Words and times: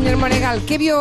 señor 0.00 0.16
Monegal, 0.16 0.64
¿qué 0.64 0.78
vio 0.78 0.98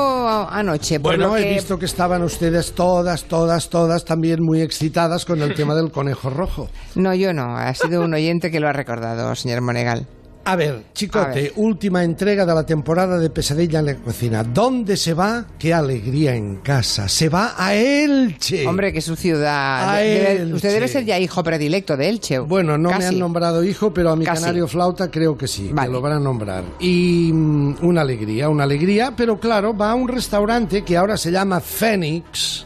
anoche? 0.49 0.99
Por 0.99 1.15
Bueno, 1.15 1.29
lo 1.29 1.38
he 1.38 1.53
visto 1.53 1.77
que 1.77 1.85
estaban 1.85 2.22
ustedes 2.22 2.73
todas, 2.73 3.23
todas, 3.23 3.69
todas 3.69 4.04
también 4.04 4.39
muy 4.41 4.62
excitadas 4.62 5.23
con 5.23 5.41
el 5.41 5.54
tema 5.55 5.73
del 5.73 5.89
conejo 5.89 6.29
rojo. 6.29 6.68
No, 6.95 7.13
yo 7.13 7.31
no. 7.33 7.55
Ha 7.55 7.73
sido 7.73 8.01
un 8.04 8.13
oyente 8.13 8.51
que 8.51 8.59
lo 8.59 8.67
ha 8.67 8.73
recordado, 8.73 9.33
señor 9.35 9.62
Monegal. 9.62 10.05
A 10.46 10.55
ver, 10.55 10.86
chicote, 10.94 11.25
A 11.25 11.28
ver. 11.33 11.54
última 11.57 12.04
entrega 12.04 12.43
de 12.43 12.55
la 12.55 12.65
temporada 12.65 13.20
de 13.20 13.29
Pesadilla 13.29 13.79
en 13.79 13.86
la 13.86 13.96
cocina. 13.97 14.43
¿Dónde 14.43 14.98
se 14.98 15.13
va? 15.13 15.45
¡Qué 15.59 15.73
alegría 15.75 16.34
en 16.34 16.55
casa! 16.57 17.07
Se 17.07 17.30
va 17.30 17.54
a 17.55 17.75
Elche. 17.75 18.66
Hombre, 18.66 18.91
que 18.91 18.98
es 18.99 19.05
su 19.05 19.16
ciudad. 19.16 19.89
A 19.89 19.98
De- 19.98 20.07
debe- 20.07 20.41
Elche. 20.41 20.54
usted 20.55 20.73
debe 20.73 20.88
ser 20.88 21.05
ya 21.05 21.20
hijo 21.20 21.44
predilecto 21.44 21.95
de 21.95 22.09
Elche. 22.09 22.39
Bueno, 22.39 22.80
no 22.80 22.89
me 22.98 23.05
han 23.05 23.20
nombrado 23.20 23.63
hijo, 23.63 23.94
pero 23.94 24.09
a 24.09 24.16
mi 24.16 24.25
Casi. 24.25 24.41
canario 24.41 24.67
flauta 24.67 25.12
creo 25.12 25.38
que 25.38 25.48
sí, 25.48 25.70
Vale. 25.71 25.89
que 25.89 25.94
lo 25.94 26.02
van 26.02 26.13
a 26.13 26.20
nombrar. 26.20 26.63
Y 26.80 27.30
mm, 27.31 27.76
una 27.84 28.02
alegría, 28.02 28.49
una 28.49 28.63
alegría, 28.63 29.13
pero 29.16 29.40
claro, 29.40 29.77
va 29.77 29.91
a 29.91 29.95
un 29.95 30.08
restaurante 30.08 30.84
que 30.84 30.98
ahora 30.98 31.16
se 31.17 31.31
llama 31.31 31.59
Fénix, 31.59 32.66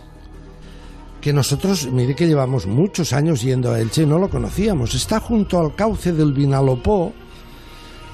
que 1.19 1.33
nosotros, 1.33 1.89
mire 1.91 2.15
que 2.15 2.27
llevamos 2.27 2.65
muchos 2.65 3.11
años 3.11 3.41
yendo 3.41 3.71
a 3.73 3.79
Elche, 3.81 4.05
no 4.05 4.19
lo 4.19 4.29
conocíamos. 4.29 4.93
Está 4.95 5.19
junto 5.19 5.59
al 5.59 5.75
cauce 5.75 6.13
del 6.13 6.31
Vinalopó 6.33 7.11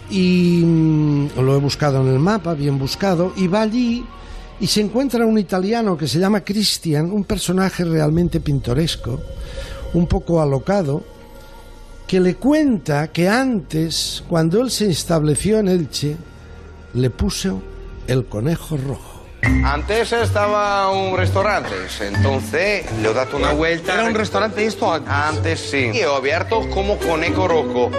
y 0.09 0.63
mm, 0.65 1.39
lo 1.39 1.55
he 1.55 1.59
buscado 1.59 2.01
en 2.01 2.09
el 2.09 2.19
mapa, 2.19 2.53
bien 2.53 2.77
buscado, 2.77 3.33
y 3.35 3.47
va 3.47 3.61
allí 3.61 4.05
y 4.59 4.67
se 4.67 4.81
encuentra 4.81 5.25
un 5.25 5.37
italiano 5.37 5.97
que 5.97 6.07
se 6.07 6.19
llama 6.19 6.41
Christian, 6.41 7.11
un 7.11 7.23
personaje 7.23 7.85
realmente 7.85 8.41
pintoresco, 8.41 9.19
un 9.93 10.07
poco 10.07 10.41
alocado, 10.41 11.03
que 12.05 12.19
le 12.19 12.35
cuenta 12.35 13.09
que 13.09 13.29
antes, 13.29 14.23
cuando 14.27 14.61
él 14.61 14.69
se 14.69 14.89
estableció 14.89 15.59
en 15.59 15.69
Elche, 15.69 16.17
le 16.93 17.09
puso 17.09 17.61
el 18.07 18.25
conejo 18.25 18.77
rojo. 18.77 19.19
Antes 19.63 20.11
estaba 20.11 20.91
un 20.91 21.15
restaurante, 21.15 21.69
entonces 22.01 22.85
le 23.01 23.07
ho 23.07 23.13
dato 23.13 23.37
una 23.37 23.53
vuelta. 23.53 23.93
Era 23.93 24.03
un 24.05 24.15
restaurante 24.15 24.65
esto 24.65 24.91
antes. 24.91 25.09
Antes 25.09 25.59
sí. 25.59 25.91
Y 25.93 26.03
ho 26.03 26.15
abierto 26.15 26.69
como 26.71 26.97
conejo 26.97 27.47
rojo. 27.47 27.91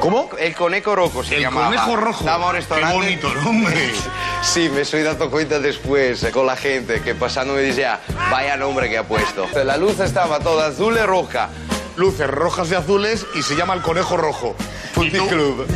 ¿Cómo? 0.00 0.28
El 0.38 0.54
conejo 0.54 0.94
rojo 0.94 1.24
se 1.24 1.36
El 1.36 1.42
llamaba. 1.42 1.66
conejo 1.66 1.96
rojo. 1.96 2.20
Estaba 2.20 2.46
un 2.46 2.52
Qué 2.52 2.56
restaurante. 2.58 2.96
bonito 2.96 3.34
nombre. 3.34 3.74
Sí, 4.42 4.68
me 4.72 4.84
soy 4.84 5.02
dado 5.02 5.28
cuenta 5.28 5.58
después 5.58 6.24
con 6.32 6.46
la 6.46 6.54
gente 6.56 7.00
que 7.02 7.16
pasando 7.16 7.54
me 7.54 7.62
decía, 7.62 7.98
vaya 8.30 8.56
nombre 8.56 8.88
que 8.88 8.98
ha 8.98 9.02
puesto. 9.02 9.44
La 9.64 9.76
luz 9.76 9.98
estaba 9.98 10.38
toda 10.38 10.68
azul 10.68 10.96
y 10.96 11.04
roja. 11.04 11.48
Luces 11.96 12.28
rojas 12.30 12.70
y 12.70 12.74
azules 12.74 13.26
y 13.34 13.42
se 13.42 13.56
llama 13.56 13.74
el 13.74 13.82
conejo 13.82 14.16
rojo. 14.16 14.54
Puticlub. 14.94 15.66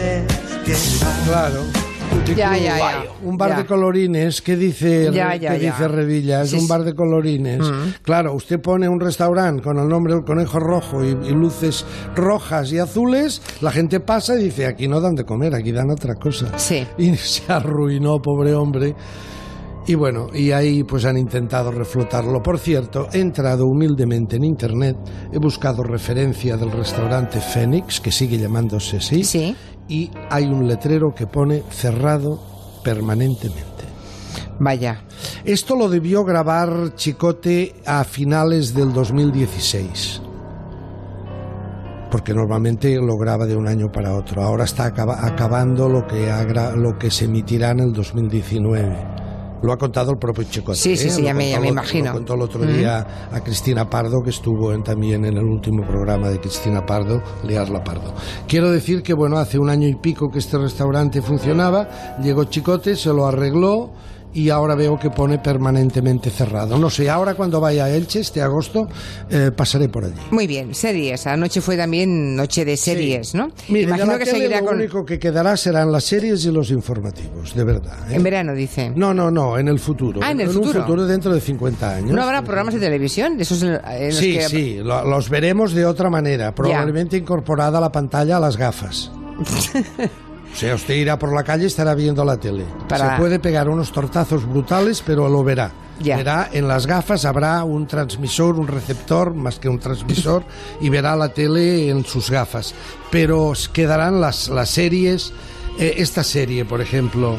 Claro. 1.27 1.65
Ya, 2.37 2.57
ya, 2.57 2.79
ya. 2.79 3.05
Un 3.25 3.37
bar 3.37 3.51
Ya. 3.51 3.57
de 3.59 3.67
colorines, 3.67 4.41
¿qué 4.43 4.57
dice, 4.57 5.11
Ya, 5.13 5.31
Re- 5.31 5.39
ya, 5.41 5.53
qué 5.55 5.61
ya. 5.65 5.73
dice 5.73 5.89
Revilla? 5.89 6.43
Es 6.43 6.51
Sí, 6.51 6.57
un 6.59 6.69
bar 6.69 6.83
de 6.85 6.95
colorines. 6.95 7.61
Claro, 8.03 8.35
usted 8.35 8.61
pone 8.61 8.89
un 8.89 9.01
restaurante 9.01 9.63
con 9.63 9.79
el 9.79 9.89
nombre 9.89 10.15
del 10.15 10.25
conejo 10.25 10.59
rojo 10.59 11.05
y, 11.05 11.09
y 11.09 11.31
luces 11.33 11.85
rojas 12.15 12.73
y 12.73 12.79
azules, 12.79 13.43
la 13.61 13.71
gente 13.73 14.01
pasa 14.01 14.35
y 14.39 14.45
dice, 14.45 14.67
aquí 14.67 14.89
no 14.89 15.01
dan 15.01 15.15
de 15.15 15.25
comer, 15.25 15.55
aquí 15.55 15.73
dan 15.73 15.91
otra 15.91 16.15
cosa. 16.15 16.59
Sí. 16.59 16.87
Y 16.99 17.17
se 17.17 17.51
arruinó, 17.53 18.21
pobre 18.21 18.55
hombre. 18.55 18.95
Y 19.87 19.95
bueno, 19.95 20.29
y 20.33 20.53
ahí 20.53 20.85
pues 20.85 21.05
han 21.07 21.17
intentado 21.17 21.73
reflotarlo. 21.73 22.43
Por 22.43 22.59
cierto, 22.59 23.09
he 23.13 23.19
entrado 23.19 23.65
humildemente 23.67 24.37
en 24.37 24.45
internet, 24.45 24.97
he 25.33 25.39
buscado 25.39 25.83
referencia 25.83 26.57
del 26.57 26.71
restaurante 26.71 27.41
Fénix, 27.41 27.99
que 28.01 28.13
sigue 28.13 28.39
llamándose 28.39 28.99
así, 28.99 29.25
Sí. 29.25 29.57
Y 29.91 30.11
hay 30.31 30.45
un 30.47 30.67
letrero 30.67 31.13
que 31.15 31.27
pone 31.27 31.63
cerrado 31.71 32.41
permanentemente. 32.83 33.67
Vaya. 34.59 35.03
Esto 35.45 35.75
lo 35.75 35.89
debió 35.89 36.25
grabar 36.25 36.95
Chicote 36.95 37.75
a 37.85 38.05
finales 38.05 38.73
del 38.75 38.93
2016. 38.93 40.23
Porque 42.11 42.35
normalmente 42.35 42.97
lo 42.97 43.17
graba 43.17 43.47
de 43.47 43.57
un 43.57 43.69
año 43.69 43.87
para 43.93 44.15
otro. 44.15 44.43
Ahora 44.43 44.65
está 44.65 44.85
acaba- 44.87 45.25
acabando 45.25 45.89
lo 45.89 46.07
que, 46.07 46.29
lo 46.77 46.99
que 46.99 47.11
se 47.11 47.27
emitirá 47.27 47.71
en 47.71 47.81
el 47.81 47.93
2019. 47.93 49.20
Lo 49.63 49.73
ha 49.73 49.77
contado 49.77 50.11
el 50.13 50.19
propio 50.19 50.45
Chicote. 50.45 50.79
Sí, 50.79 50.97
sí, 50.97 51.11
sí, 51.11 51.23
ya 51.23 51.35
me- 51.35 51.51
ya 51.51 51.61
me 51.61 51.69
imagino. 51.69 52.07
Lo 52.07 52.13
contó 52.15 52.35
el 52.35 52.43
otro 52.43 52.63
día 52.65 53.29
a 53.31 53.41
Cristina 53.41 53.89
Pardo, 53.89 54.23
que 54.23 54.31
estuvo 54.31 54.73
en- 54.73 54.83
también 54.83 55.25
en 55.25 55.37
el 55.37 55.45
último 55.45 55.87
programa 55.87 56.29
de 56.31 56.41
Cristina 56.41 56.85
Pardo, 56.87 57.23
Liarla 57.47 57.85
Pardo. 57.85 58.15
Quiero 58.49 58.71
decir 58.71 59.03
que, 59.03 59.13
bueno, 59.15 59.37
hace 59.39 59.59
un 59.59 59.69
año 59.69 59.87
y 59.89 59.95
pico 59.97 60.31
que 60.31 60.39
este 60.39 60.57
restaurante 60.59 61.21
funcionaba, 61.23 62.17
llegó 62.23 62.45
Chicote, 62.45 62.97
se 62.97 63.13
lo 63.13 63.27
arregló 63.27 63.91
y 64.33 64.51
ahora 64.51 64.75
veo 64.75 64.99
que 64.99 65.11
pone 65.11 65.39
permanentemente 65.39 66.31
cerrado. 66.31 66.79
No 66.79 66.89
sé, 66.91 67.11
ahora 67.11 67.35
cuando 67.35 67.61
vaya 67.61 67.85
a 67.85 67.91
Elche 67.91 68.21
este 68.21 68.41
agosto 68.43 68.89
eh, 69.29 69.51
pasaré 69.55 69.89
por 69.89 70.05
allí. 70.05 70.15
Muy 70.31 70.47
bien, 70.47 70.75
series. 70.75 71.27
Anoche 71.27 71.61
fue 71.61 71.77
también 71.77 72.37
noche 72.37 72.65
de 72.65 72.77
series, 72.77 73.29
Sí. 73.29 73.37
¿no? 73.39 73.51
Mire, 73.69 73.85
Imagino 73.89 74.19
que 74.19 74.27
seguirá 74.27 74.61
lo 74.61 74.67
con... 74.69 74.77
único 74.77 75.05
que 75.05 75.19
quedará 75.19 75.57
serán 75.57 75.91
las 75.91 76.05
series 76.05 76.45
y 76.45 76.51
los 76.53 76.71
informativos, 76.71 77.55
de 77.55 77.65
verdad. 77.65 78.11
¿eh? 78.11 78.17
En 78.17 78.23
verano, 78.23 78.55
dice. 78.55 78.93
No, 78.95 79.13
no, 79.13 79.31
no, 79.31 79.59
en 79.59 79.69
el 79.69 79.79
futuro. 79.79 80.21
Ah, 80.23 80.31
en 80.31 80.41
el 80.41 80.49
un 80.49 80.55
futuro. 80.55 80.81
futuro 80.83 81.07
dentro 81.07 81.35
de 81.35 81.41
50 81.41 81.95
años. 81.97 82.11
¿No 82.13 82.23
habrá 82.23 82.43
programas 82.43 82.75
de 82.75 82.81
televisión? 82.81 83.37
De 83.37 83.43
esos 83.43 83.63
en 83.63 83.81
en 83.85 84.13
Sí, 84.13 84.35
que- 84.35 84.43
sí, 84.49 84.77
lo- 84.83 85.05
los 85.05 85.29
veremos 85.29 85.73
de 85.73 85.85
otra 85.87 86.09
manera, 86.11 86.55
probablemente 86.55 87.17
incorporada 87.17 87.79
a 87.79 87.81
la 87.81 87.91
pantalla 87.93 88.37
a 88.37 88.41
las 88.41 88.57
gafas. 88.57 89.11
O 90.53 90.57
sea, 90.57 90.75
usted 90.75 90.95
irá 90.95 91.19
por 91.19 91.33
la 91.35 91.43
calle 91.45 91.65
y 91.65 91.67
estará 91.67 91.95
viendo 91.95 92.25
la 92.25 92.37
tele. 92.37 92.65
Para- 92.89 93.13
Se 93.15 93.21
puede 93.21 93.39
pegar 93.39 93.69
unos 93.69 93.93
tortazos 93.93 94.45
brutales, 94.49 95.03
pero 95.07 95.29
lo 95.29 95.43
verá. 95.45 95.71
Ya. 96.01 96.17
Verá 96.17 96.49
en 96.53 96.67
las 96.67 96.87
gafas 96.87 97.25
habrá 97.27 97.63
un 97.63 97.87
transmisor, 97.87 98.59
un 98.59 98.67
receptor, 98.67 99.35
más 99.35 99.59
que 99.59 99.69
un 99.69 99.79
transmisor, 99.79 100.43
y 100.81 100.89
verá 100.89 101.15
la 101.15 101.29
tele 101.29 101.91
en 101.91 102.05
sus 102.07 102.31
gafas. 102.31 102.75
Pero 103.11 103.53
quedarán 103.73 104.21
las, 104.21 104.49
las 104.49 104.71
series, 104.71 105.33
eh, 105.79 105.95
esta 105.99 106.25
serie, 106.25 106.65
por 106.65 106.81
ejemplo. 106.81 107.35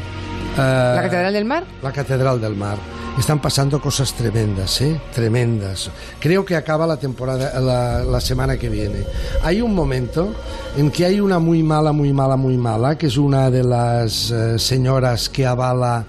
eh, 0.58 0.94
¿La 0.96 1.02
Catedral 1.02 1.34
del 1.34 1.46
Mar? 1.46 1.64
la 1.82 1.92
Catedral 1.92 2.40
del 2.40 2.56
Mar. 2.56 2.78
Están 3.20 3.40
pasando 3.42 3.80
cosas 3.80 4.14
tremendas, 4.14 4.82
¿eh? 4.82 5.00
Tremendas. 5.14 5.92
Creo 6.20 6.44
que 6.44 6.56
acaba 6.56 6.88
la 6.88 6.98
temporada 6.98 7.60
la, 7.60 8.22
semana 8.22 8.58
que 8.58 8.68
viene. 8.70 9.04
Hay 9.44 9.62
un 9.62 9.76
momento 9.76 10.34
en 10.76 10.90
que 10.90 11.06
hay 11.06 11.20
una 11.20 11.38
muy 11.38 11.62
mala, 11.62 11.92
muy 11.92 12.14
mala, 12.14 12.36
muy 12.36 12.58
mala, 12.58 12.98
que 12.98 13.08
es 13.08 13.18
una 13.18 13.52
de 13.52 13.64
las 13.64 14.32
eh, 14.32 14.58
señoras 14.58 15.30
que 15.30 15.46
avala 15.46 16.06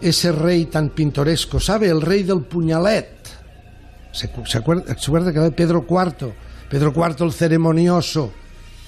ese 0.00 0.30
rey 0.30 0.66
tan 0.66 0.90
pintoresco, 0.90 1.58
¿sabe? 1.58 1.88
El 1.88 2.00
rey 2.02 2.22
del 2.22 2.42
puñalet. 2.42 3.08
¿Se, 4.12 4.28
cu- 4.28 4.46
se 4.46 4.58
acuerda, 4.58 4.94
se 4.96 5.06
acuerda 5.10 5.32
que 5.32 5.38
era 5.38 5.50
Pedro 5.50 5.84
IV? 5.88 6.32
Pedro 6.70 6.92
IV 6.94 7.24
el 7.24 7.32
ceremonioso. 7.32 8.30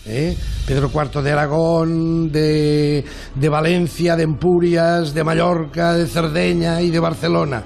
¿Eh? 0.06 0.36
Pedro 0.66 0.91
IV 0.92 1.22
de 1.22 1.32
Aragón, 1.32 2.32
de, 2.32 3.04
de 3.34 3.48
Valencia, 3.48 4.16
de 4.16 4.25
Empurias, 4.25 5.14
de 5.14 5.25
Mallorca, 5.25 5.94
de 5.94 6.06
Cerdeña 6.06 6.82
y 6.82 6.91
de 6.91 6.98
Barcelona. 7.00 7.62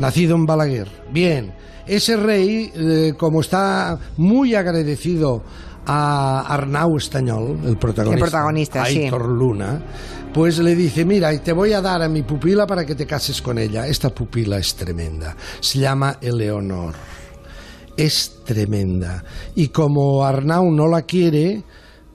Nacido 0.00 0.36
en 0.36 0.46
Balaguer. 0.46 0.88
Bien, 1.12 1.52
ese 1.86 2.16
rey, 2.16 2.70
eh, 2.74 3.14
como 3.16 3.40
está 3.40 3.98
muy 4.16 4.54
agradecido 4.54 5.42
a 5.86 6.40
Arnau 6.46 6.96
Estañol, 6.98 7.60
el 7.64 7.78
protagonista, 7.78 8.24
El 8.24 8.30
protagonista, 8.30 8.84
sí. 8.84 9.04
Aitor 9.04 9.26
Luna, 9.26 9.80
pues 10.34 10.58
le 10.58 10.74
dice, 10.74 11.04
mira, 11.06 11.36
te 11.38 11.52
voy 11.52 11.72
a 11.72 11.80
dar 11.80 12.02
a 12.02 12.08
mi 12.08 12.22
pupila 12.22 12.66
para 12.66 12.84
que 12.84 12.94
te 12.94 13.06
cases 13.06 13.40
con 13.40 13.58
ella. 13.58 13.86
Esta 13.86 14.10
pupila 14.10 14.58
es 14.58 14.74
tremenda. 14.74 15.34
Se 15.60 15.78
llama 15.78 16.18
Eleonor. 16.20 16.94
Es 17.98 18.44
tremenda. 18.44 19.24
Y 19.56 19.68
como 19.68 20.24
Arnau 20.24 20.70
no 20.70 20.86
la 20.86 21.02
quiere, 21.02 21.64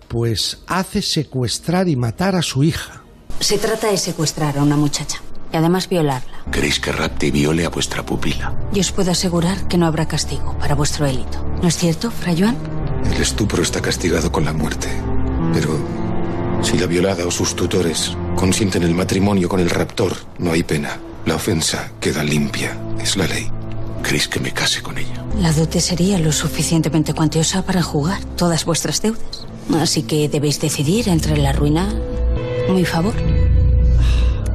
pues 0.08 0.60
hace 0.66 1.02
secuestrar 1.02 1.90
y 1.90 1.98
matar 1.98 2.36
a 2.38 2.42
su 2.42 2.64
hija. 2.64 3.04
Se 3.42 3.58
trata 3.58 3.92
de 3.92 3.98
secuestrar 3.98 4.58
a 4.58 4.64
una 4.64 4.78
muchacha 4.78 5.22
y 5.52 5.58
además 5.58 5.90
violarla. 5.90 6.46
Queréis 6.52 6.80
que 6.80 6.94
rapte 6.94 7.28
y 7.28 7.32
viole 7.32 7.66
a 7.66 7.70
vuestra 7.70 8.06
pupila. 8.06 8.56
Y 8.74 8.80
os 8.80 8.94
puedo 8.94 9.12
asegurar 9.12 9.68
que 9.68 9.78
no 9.78 9.86
habrá 9.86 10.08
castigo 10.08 10.58
para 10.58 10.74
vuestro 10.74 11.06
delito. 11.06 11.44
¿No 11.62 11.68
es 11.68 11.76
cierto, 11.76 12.10
Fray 12.12 12.40
Joan? 12.40 12.58
El 13.14 13.22
estupro 13.22 13.62
está 13.62 13.82
castigado 13.82 14.32
con 14.32 14.46
la 14.46 14.54
muerte. 14.54 14.88
Pero 15.54 15.78
si 16.62 16.78
la 16.78 16.86
violada 16.86 17.28
o 17.28 17.32
sus 17.32 17.58
tutores 17.58 18.16
consienten 18.38 18.84
el 18.84 18.96
matrimonio 18.96 19.50
con 19.50 19.60
el 19.60 19.70
raptor, 19.70 20.16
no 20.40 20.54
hay 20.54 20.64
pena. 20.64 20.98
La 21.26 21.36
ofensa 21.36 21.92
queda 22.00 22.24
limpia. 22.24 22.78
Es 23.02 23.18
la 23.18 23.28
ley. 23.28 23.52
¿Queréis 24.14 24.28
que 24.28 24.40
me 24.40 24.52
case 24.52 24.80
con 24.84 24.96
ella? 24.96 25.26
La 25.40 25.52
dote 25.52 25.82
sería 25.82 26.20
lo 26.20 26.32
suficientemente 26.32 27.16
cuantiosa 27.16 27.66
para 27.66 27.82
jugar 27.82 28.24
todas 28.38 28.64
vuestras 28.64 29.02
deudas. 29.02 29.48
Así 29.74 30.04
que 30.04 30.30
debéis 30.30 30.62
decidir 30.62 31.10
entre 31.10 31.36
la 31.36 31.52
ruina 31.52 31.92
y 32.70 32.74
mi 32.74 32.86
favor. 32.86 33.16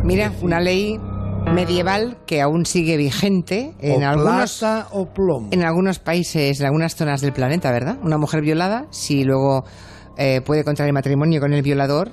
Mira, 0.05 0.33
una 0.43 0.61
ley 0.61 1.01
medieval 1.53 2.19
que 2.25 2.41
aún 2.41 2.67
sigue 2.67 2.97
vigente 2.97 3.75
en 3.81 4.05
o 4.05 4.09
algunos 4.09 4.59
plata 4.61 4.87
o 4.93 5.07
plomo. 5.07 5.49
en 5.51 5.65
algunos 5.65 5.99
países, 5.99 6.61
en 6.61 6.67
algunas 6.67 6.95
zonas 6.95 7.21
del 7.21 7.33
planeta, 7.33 7.73
¿verdad? 7.73 7.99
Una 8.05 8.17
mujer 8.17 8.43
violada, 8.43 8.87
si 8.91 9.25
luego 9.25 9.65
eh, 10.17 10.41
puede 10.41 10.63
contraer 10.63 10.93
matrimonio 10.93 11.41
con 11.41 11.53
el 11.53 11.63
violador, 11.63 12.13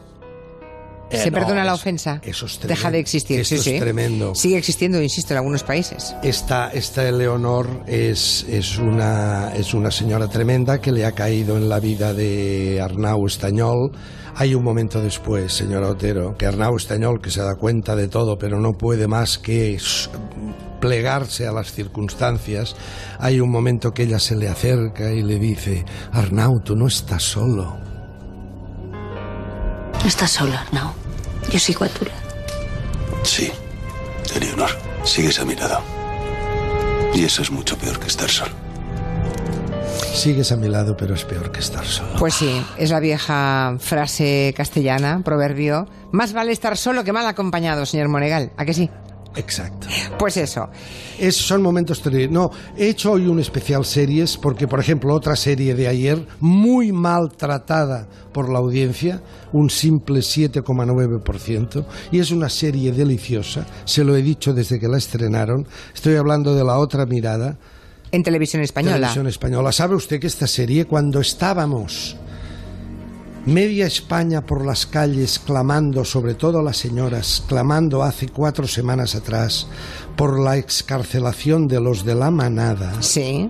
Eh, 1.11 1.17
¿Se 1.17 1.29
no, 1.29 1.37
perdona 1.37 1.63
la 1.63 1.73
eso- 1.73 1.81
ofensa? 1.81 2.19
eso 2.23 2.45
es 2.47 2.59
Deja 2.61 2.89
de 2.89 2.99
existir. 2.99 3.39
Esto 3.39 3.55
sí, 3.55 3.69
es 3.69 3.75
sí. 3.75 3.79
tremendo. 3.79 4.33
Sigue 4.33 4.57
existiendo, 4.57 5.01
insisto, 5.01 5.33
en 5.33 5.37
algunos 5.37 5.63
países. 5.63 6.15
Esta, 6.23 6.69
esta 6.71 7.07
Eleonor 7.07 7.83
es, 7.87 8.43
es, 8.49 8.77
una, 8.79 9.53
es 9.55 9.73
una 9.73 9.91
señora 9.91 10.27
tremenda 10.27 10.79
que 10.81 10.91
le 10.91 11.05
ha 11.05 11.11
caído 11.11 11.57
en 11.57 11.69
la 11.69 11.79
vida 11.79 12.13
de 12.13 12.81
Arnau 12.81 13.25
Estañol. 13.27 13.91
Hay 14.37 14.53
un 14.55 14.63
momento 14.63 15.01
después, 15.01 15.53
señora 15.53 15.87
Otero, 15.89 16.35
que 16.37 16.45
Arnau 16.47 16.75
Estañol, 16.75 17.21
que 17.21 17.29
se 17.29 17.41
da 17.41 17.55
cuenta 17.55 17.95
de 17.95 18.07
todo, 18.07 18.37
pero 18.37 18.59
no 18.59 18.73
puede 18.73 19.07
más 19.07 19.37
que 19.37 19.77
plegarse 20.81 21.47
a 21.47 21.51
las 21.51 21.71
circunstancias, 21.71 22.75
hay 23.19 23.39
un 23.39 23.49
momento 23.49 23.91
que 23.91 24.03
ella 24.03 24.19
se 24.19 24.35
le 24.35 24.49
acerca 24.49 25.11
y 25.11 25.23
le 25.23 25.39
dice, 25.39 25.85
Arnau, 26.11 26.59
tú 26.63 26.75
no 26.75 26.87
estás 26.87 27.23
solo. 27.23 27.77
No 30.05 30.09
estás 30.09 30.29
sola, 30.29 30.61
Arnau. 30.61 30.93
Yo 31.49 31.57
sigo 31.57 31.83
a 31.83 31.89
tu 31.89 32.05
lado. 32.05 32.19
Sí, 33.23 33.51
Eleonor, 34.35 34.69
sigues 35.03 35.39
a 35.39 35.45
mi 35.45 35.55
lado. 35.55 35.81
Y 37.15 37.23
eso 37.23 37.41
es 37.41 37.49
mucho 37.49 37.75
peor 37.75 37.99
que 37.99 38.05
estar 38.05 38.29
solo. 38.29 38.51
Sigues 40.13 40.51
a 40.51 40.57
mi 40.57 40.67
lado, 40.67 40.95
pero 40.95 41.15
es 41.15 41.25
peor 41.25 41.51
que 41.51 41.59
estar 41.59 41.83
solo. 41.87 42.19
Pues 42.19 42.35
sí, 42.35 42.63
es 42.77 42.91
la 42.91 42.99
vieja 42.99 43.77
frase 43.79 44.53
castellana, 44.55 45.21
proverbio. 45.25 45.87
Más 46.11 46.33
vale 46.33 46.51
estar 46.51 46.77
solo 46.77 47.03
que 47.03 47.11
mal 47.11 47.25
acompañado, 47.25 47.87
señor 47.87 48.07
Monegal. 48.07 48.51
¿A 48.57 48.65
que 48.65 48.75
sí? 48.75 48.91
Exacto. 49.35 49.87
Pues 50.17 50.37
eso. 50.37 50.69
Es, 51.19 51.35
son 51.35 51.61
momentos 51.61 52.01
terribles. 52.01 52.31
No, 52.31 52.49
he 52.77 52.89
hecho 52.89 53.13
hoy 53.13 53.27
un 53.27 53.39
especial 53.39 53.85
series 53.85 54.37
porque, 54.37 54.67
por 54.67 54.79
ejemplo, 54.79 55.13
otra 55.13 55.35
serie 55.35 55.75
de 55.75 55.87
ayer, 55.87 56.25
muy 56.39 56.91
maltratada 56.91 58.07
por 58.31 58.49
la 58.49 58.59
audiencia, 58.59 59.21
un 59.53 59.69
simple 59.69 60.19
7,9%, 60.19 61.85
y 62.11 62.19
es 62.19 62.31
una 62.31 62.49
serie 62.49 62.91
deliciosa, 62.91 63.65
se 63.85 64.03
lo 64.03 64.15
he 64.15 64.21
dicho 64.21 64.53
desde 64.53 64.79
que 64.79 64.87
la 64.87 64.97
estrenaron, 64.97 65.67
estoy 65.93 66.15
hablando 66.15 66.53
de 66.53 66.63
la 66.63 66.77
otra 66.77 67.05
mirada, 67.05 67.57
En 68.11 68.23
televisión 68.23 68.61
española. 68.61 68.95
televisión 68.95 69.27
española. 69.27 69.71
¿Sabe 69.71 69.95
usted 69.95 70.19
que 70.19 70.27
esta 70.27 70.47
serie, 70.47 70.85
cuando 70.85 71.19
estábamos 71.19 72.17
media 73.45 73.85
España 73.85 74.45
por 74.45 74.65
las 74.65 74.85
calles 74.85 75.39
clamando, 75.39 76.03
sobre 76.03 76.33
todo 76.33 76.61
las 76.61 76.77
señoras, 76.77 77.43
clamando 77.47 78.03
hace 78.03 78.27
cuatro 78.29 78.67
semanas 78.67 79.15
atrás 79.15 79.67
por 80.15 80.39
la 80.39 80.57
excarcelación 80.57 81.67
de 81.67 81.79
los 81.79 82.03
de 82.05 82.15
la 82.15 82.31
manada, 82.31 83.01
Sí. 83.01 83.49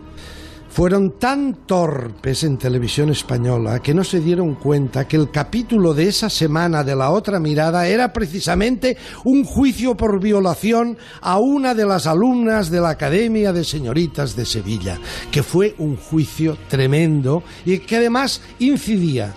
fueron 0.70 1.12
tan 1.12 1.66
torpes 1.66 2.44
en 2.44 2.58
televisión 2.58 3.10
española 3.10 3.80
que 3.82 3.94
no 3.94 4.04
se 4.04 4.20
dieron 4.20 4.56
cuenta 4.56 5.08
que 5.08 5.16
el 5.16 5.32
capítulo 5.32 5.94
de 5.94 6.10
esa 6.10 6.30
semana 6.30 6.84
de 6.84 6.98
la 6.98 7.12
otra 7.12 7.40
mirada 7.40 7.88
era 7.88 8.12
precisamente 8.12 8.98
un 9.24 9.46
juicio 9.46 9.96
por 9.96 10.20
violación 10.20 10.98
a 11.22 11.38
una 11.40 11.74
de 11.74 11.86
las 11.86 12.08
alumnas 12.08 12.70
de 12.70 12.82
la 12.82 12.90
Academia 12.90 13.54
de 13.54 13.64
Señoritas 13.64 14.36
de 14.36 14.46
Sevilla, 14.46 15.00
que 15.32 15.44
fue 15.44 15.76
un 15.78 15.96
juicio 15.96 16.58
tremendo 16.68 17.44
y 17.66 17.80
que 17.80 17.96
además 17.96 18.42
incidía 18.60 19.34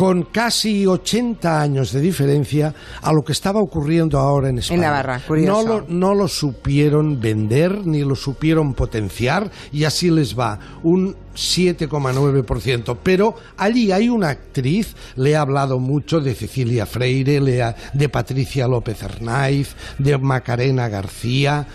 con 0.00 0.22
casi 0.22 0.86
80 0.86 1.60
años 1.60 1.92
de 1.92 2.00
diferencia 2.00 2.74
a 3.02 3.12
lo 3.12 3.22
que 3.22 3.32
estaba 3.32 3.60
ocurriendo 3.60 4.18
ahora 4.18 4.48
en 4.48 4.56
España. 4.56 4.80
Navarra, 4.80 5.20
curioso. 5.20 5.62
No 5.62 5.68
lo, 5.68 5.84
no 5.88 6.14
lo 6.14 6.26
supieron 6.26 7.20
vender 7.20 7.86
ni 7.86 8.02
lo 8.02 8.16
supieron 8.16 8.72
potenciar 8.72 9.50
y 9.70 9.84
así 9.84 10.10
les 10.10 10.38
va, 10.38 10.58
un 10.84 11.14
7,9%. 11.34 12.96
Pero 13.02 13.34
allí 13.58 13.92
hay 13.92 14.08
una 14.08 14.30
actriz, 14.30 14.96
le 15.16 15.32
he 15.32 15.36
hablado 15.36 15.78
mucho 15.78 16.20
de 16.20 16.34
Cecilia 16.34 16.86
Freire, 16.86 17.38
de 17.92 18.08
Patricia 18.08 18.66
López 18.66 19.02
Arnaiz, 19.02 19.76
de 19.98 20.16
Macarena 20.16 20.88
García. 20.88 21.66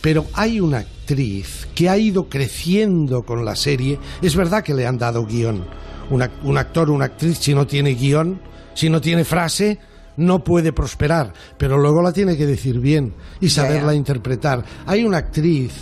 Pero 0.00 0.26
hay 0.34 0.60
una 0.60 0.78
actriz 0.78 1.68
que 1.74 1.88
ha 1.88 1.98
ido 1.98 2.28
creciendo 2.28 3.22
con 3.22 3.44
la 3.44 3.54
serie. 3.56 3.98
Es 4.22 4.34
verdad 4.34 4.62
que 4.64 4.74
le 4.74 4.86
han 4.86 4.98
dado 4.98 5.26
guion. 5.26 5.64
Un, 6.10 6.20
ac- 6.22 6.42
un 6.42 6.56
actor, 6.58 6.90
una 6.90 7.04
actriz, 7.06 7.38
si 7.38 7.54
no 7.54 7.66
tiene 7.66 7.94
guion, 7.94 8.40
si 8.74 8.88
no 8.88 9.00
tiene 9.00 9.24
frase, 9.24 9.78
no 10.16 10.42
puede 10.42 10.72
prosperar. 10.72 11.32
Pero 11.58 11.76
luego 11.78 12.02
la 12.02 12.12
tiene 12.12 12.36
que 12.36 12.46
decir 12.46 12.80
bien 12.80 13.14
y 13.40 13.50
saberla 13.50 13.94
interpretar. 13.94 14.64
Hay 14.86 15.04
una 15.04 15.18
actriz 15.18 15.72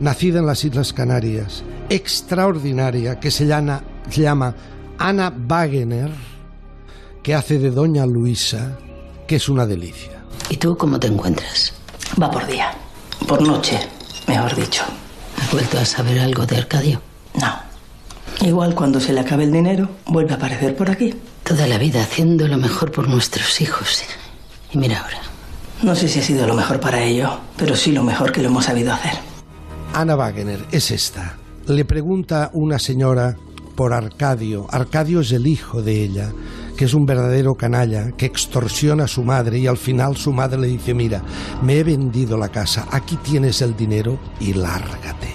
nacida 0.00 0.38
en 0.40 0.46
las 0.46 0.64
Islas 0.64 0.92
Canarias, 0.92 1.62
extraordinaria, 1.88 3.18
que 3.20 3.30
se 3.30 3.46
llama, 3.46 3.82
se 4.10 4.22
llama 4.22 4.54
Ana 4.98 5.32
Wagener, 5.48 6.10
que 7.22 7.34
hace 7.34 7.58
de 7.58 7.70
Doña 7.70 8.04
Luisa, 8.06 8.76
que 9.26 9.36
es 9.36 9.48
una 9.48 9.64
delicia. 9.66 10.24
¿Y 10.50 10.56
tú 10.56 10.76
cómo 10.76 10.98
te 10.98 11.06
encuentras? 11.06 11.72
Va 12.20 12.30
por 12.30 12.46
día. 12.46 12.70
Por 13.26 13.42
noche, 13.42 13.78
mejor 14.26 14.54
dicho. 14.54 14.82
¿Has 15.40 15.50
vuelto 15.50 15.78
a 15.78 15.84
saber 15.84 16.18
algo 16.18 16.46
de 16.46 16.56
Arcadio? 16.56 17.00
No. 17.34 18.46
Igual 18.46 18.74
cuando 18.74 19.00
se 19.00 19.12
le 19.12 19.20
acabe 19.20 19.44
el 19.44 19.52
dinero, 19.52 19.88
vuelve 20.06 20.32
a 20.32 20.36
aparecer 20.36 20.76
por 20.76 20.90
aquí. 20.90 21.14
Toda 21.44 21.66
la 21.66 21.78
vida 21.78 22.02
haciendo 22.02 22.46
lo 22.48 22.58
mejor 22.58 22.90
por 22.90 23.08
nuestros 23.08 23.60
hijos. 23.60 24.02
Y 24.72 24.78
mira 24.78 25.00
ahora. 25.00 25.18
No 25.82 25.94
sé 25.94 26.08
si 26.08 26.20
ha 26.20 26.22
sido 26.22 26.46
lo 26.46 26.54
mejor 26.54 26.80
para 26.80 27.02
ello, 27.02 27.40
pero 27.56 27.76
sí 27.76 27.92
lo 27.92 28.02
mejor 28.02 28.32
que 28.32 28.42
lo 28.42 28.48
hemos 28.48 28.66
sabido 28.66 28.92
hacer. 28.92 29.12
Ana 29.94 30.16
Wagener 30.16 30.64
es 30.70 30.90
esta. 30.90 31.36
Le 31.66 31.84
pregunta 31.84 32.50
una 32.52 32.78
señora 32.78 33.36
por 33.74 33.92
Arcadio. 33.92 34.66
Arcadio 34.70 35.20
es 35.20 35.32
el 35.32 35.46
hijo 35.46 35.82
de 35.82 36.04
ella, 36.04 36.32
que 36.76 36.84
es 36.84 36.94
un 36.94 37.06
verdadero 37.06 37.54
canalla, 37.54 38.12
que 38.12 38.26
extorsiona 38.26 39.04
a 39.04 39.08
su 39.08 39.22
madre 39.22 39.58
y 39.58 39.66
al 39.66 39.76
final 39.76 40.16
su 40.16 40.32
madre 40.32 40.60
le 40.60 40.68
dice, 40.68 40.94
mira, 40.94 41.22
me 41.62 41.78
he 41.78 41.84
vendido 41.84 42.36
la 42.36 42.48
casa, 42.48 42.86
aquí 42.90 43.16
tienes 43.16 43.62
el 43.62 43.76
dinero 43.76 44.18
y 44.40 44.54
lárgate. 44.54 45.34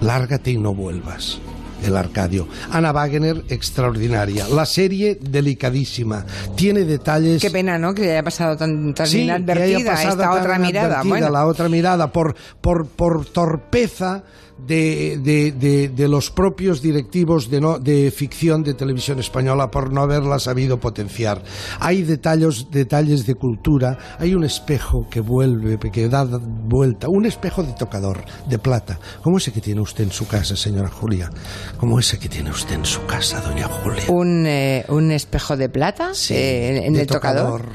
Lárgate 0.00 0.52
y 0.52 0.58
no 0.58 0.74
vuelvas. 0.74 1.40
El 1.84 1.96
Arcadio. 1.96 2.48
Ana 2.70 2.92
Wagener, 2.92 3.44
extraordinaria. 3.48 4.48
La 4.48 4.66
serie, 4.66 5.18
delicadísima. 5.20 6.24
Tiene 6.56 6.84
detalles... 6.84 7.40
Qué 7.40 7.50
pena, 7.50 7.78
¿no? 7.78 7.94
Que 7.94 8.10
haya 8.10 8.22
pasado 8.22 8.56
tan, 8.56 8.92
tan 8.94 9.06
Sí, 9.06 9.18
que 9.18 9.22
haya 9.24 9.36
inadvertida 9.36 9.90
pasado 9.92 10.10
esta 10.10 10.30
tan 10.30 10.38
otra 10.40 10.58
mirada. 10.58 11.02
Bueno, 11.04 11.30
la 11.30 11.46
otra 11.46 11.68
mirada 11.68 12.12
por, 12.12 12.34
por, 12.60 12.86
por 12.88 13.24
torpeza 13.26 14.24
de, 14.66 15.20
de- 15.22 15.52
de- 15.52 15.88
de 15.88 16.08
los 16.08 16.32
propios 16.32 16.82
directivos 16.82 17.48
de, 17.48 17.60
no, 17.60 17.78
de 17.78 18.10
ficción 18.10 18.64
de 18.64 18.74
televisión 18.74 19.20
española 19.20 19.70
por 19.70 19.92
no 19.92 20.02
haberla 20.02 20.40
sabido 20.40 20.80
potenciar. 20.80 21.42
Hay 21.78 22.02
detalles, 22.02 22.66
detalles 22.68 23.24
de 23.24 23.36
cultura, 23.36 23.96
hay 24.18 24.34
un 24.34 24.42
espejo 24.42 25.06
que 25.08 25.20
vuelve, 25.20 25.78
que 25.78 26.08
da 26.08 26.24
vuelta, 26.68 27.08
un 27.08 27.26
espejo 27.26 27.62
de 27.62 27.72
tocador, 27.72 28.24
de 28.46 28.58
plata, 28.58 28.98
como 29.22 29.38
ese 29.38 29.52
que 29.52 29.60
tiene 29.60 29.80
usted 29.80 30.04
en 30.04 30.12
su 30.12 30.26
casa, 30.26 30.54
señora 30.54 30.88
Julia, 30.88 31.30
como 31.78 31.98
ese 31.98 32.18
que 32.18 32.28
tiene 32.28 32.50
usted 32.50 32.74
en 32.74 32.84
su 32.84 33.04
casa, 33.06 33.40
doña 33.40 33.66
Julia. 33.66 34.04
un, 34.08 34.46
eh, 34.46 34.84
un 34.88 35.10
espejo 35.10 35.56
de 35.56 35.68
plata 35.68 36.10
Sí, 36.12 36.34
eh, 36.34 36.86
en 36.86 36.92
de 36.92 37.00
el 37.02 37.06
tocador. 37.06 37.66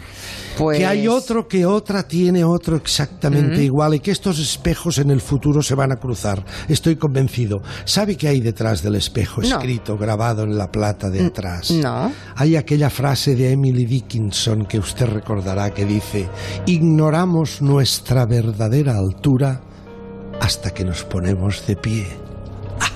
Pues... 0.57 0.77
Que 0.77 0.85
hay 0.85 1.07
otro 1.07 1.47
que 1.47 1.65
otra 1.65 2.07
tiene 2.07 2.43
otro 2.43 2.75
exactamente 2.75 3.63
igual 3.63 3.95
y 3.95 3.99
que 3.99 4.11
estos 4.11 4.37
espejos 4.39 4.97
en 4.99 5.09
el 5.09 5.19
futuro 5.21 5.61
se 5.63 5.73
van 5.75 5.91
a 5.91 5.95
cruzar. 5.95 6.43
Estoy 6.67 6.95
convencido. 6.95 7.61
¿Sabe 7.85 8.15
qué 8.15 8.27
hay 8.27 8.39
detrás 8.39 8.83
del 8.83 8.95
espejo 8.95 9.41
No. 9.41 9.47
escrito, 9.47 9.97
grabado 9.97 10.43
en 10.43 10.57
la 10.57 10.71
plata 10.71 11.09
de 11.09 11.25
atrás? 11.25 11.71
no. 11.71 12.11
Hay 12.35 12.55
aquella 12.55 12.89
frase 12.89 13.35
de 13.35 13.51
Emily 13.51 13.85
Dickinson 13.85 14.65
que 14.65 14.77
usted 14.79 15.05
recordará 15.07 15.71
que 15.73 15.85
dice, 15.85 16.27
ignoramos 16.65 17.61
nuestra 17.61 18.25
verdadera 18.25 18.97
altura 18.97 19.61
hasta 20.41 20.71
que 20.71 20.83
nos 20.83 21.03
ponemos 21.03 21.65
de 21.65 21.75
pie. 21.75 22.07
Ah, 22.79 22.89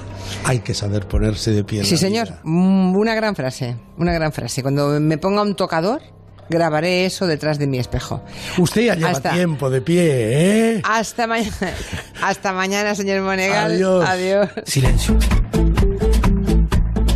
hay 0.46 0.60
que 0.60 0.74
saber 0.74 1.08
ponerse 1.08 1.52
de 1.52 1.64
pie. 1.64 1.80
en 1.80 1.86
Sí, 1.86 1.94
la 1.96 1.98
señor. 1.98 2.28
vida. 2.28 2.42
Mm, 2.44 2.96
Una 2.96 3.16
gran 3.16 3.36
frase. 3.36 3.78
Una 3.98 4.14
gran 4.14 4.32
frase. 4.32 4.62
Cuando 4.62 5.00
me 5.00 5.18
ponga 5.18 5.42
un 5.42 5.56
tocador, 5.56 6.02
grabaré 6.50 7.06
eso 7.06 7.28
detrás 7.28 7.60
de 7.60 7.68
mi 7.68 7.80
espejo. 7.80 8.22
Usted 8.58 8.82
ya 8.84 8.96
lleva 8.96 9.10
Hasta- 9.12 9.32
tiempo 9.34 9.70
de 9.70 9.82
pie, 9.82 10.76
¿eh? 10.76 10.82
Hasta 10.84 11.28
mañana. 11.28 11.52
Hasta 12.22 12.54
mañana, 12.54 12.96
señor 12.96 13.22
Monegal. 13.22 13.72
Adiós. 13.74 14.08
Adiós. 14.10 14.50
Silencio. 14.66 15.18